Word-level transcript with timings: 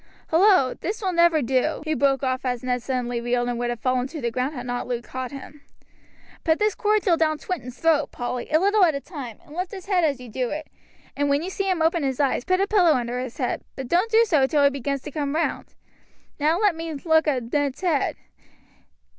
"Hullo! 0.31 0.73
this 0.73 0.99
will 0.99 1.11
never 1.13 1.43
do," 1.43 1.83
he 1.85 1.93
broke 1.93 2.23
off 2.23 2.43
as 2.43 2.63
Ned 2.63 2.81
suddenly 2.81 3.21
reeled 3.21 3.47
and 3.47 3.59
would 3.59 3.69
have 3.69 3.79
fallen 3.81 4.07
to 4.07 4.19
the 4.19 4.31
ground 4.31 4.55
had 4.55 4.65
not 4.65 4.87
Luke 4.87 5.03
caught 5.03 5.29
him. 5.29 5.61
"Pour 6.43 6.55
this 6.55 6.73
cordial 6.73 7.17
down 7.17 7.37
Swinton's 7.37 7.77
throat, 7.77 8.11
Polly, 8.11 8.49
a 8.49 8.59
little 8.59 8.83
at 8.83 8.95
a 8.95 8.99
time, 8.99 9.37
and 9.45 9.55
lift 9.55 9.69
his 9.71 9.85
head 9.85 10.03
as 10.03 10.19
you 10.19 10.27
do 10.27 10.49
it, 10.49 10.69
and 11.15 11.29
when 11.29 11.43
you 11.43 11.51
see 11.51 11.69
him 11.69 11.83
open 11.83 12.01
his 12.01 12.19
eyes, 12.19 12.43
put 12.45 12.59
a 12.59 12.65
pillow 12.65 12.93
under 12.93 13.19
his 13.19 13.37
head; 13.37 13.61
but 13.75 13.87
don't 13.87 14.09
do 14.09 14.25
so 14.25 14.47
till 14.47 14.63
he 14.63 14.71
begins 14.71 15.03
to 15.03 15.11
come 15.11 15.35
round. 15.35 15.75
Now 16.39 16.57
let 16.59 16.73
me 16.73 16.91
look 16.95 17.27
at 17.27 17.53
Ned's 17.53 17.81
head. 17.81 18.15